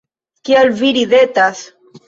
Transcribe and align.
Kial 0.49 0.73
vi 0.81 0.91
ridetas? 0.99 1.65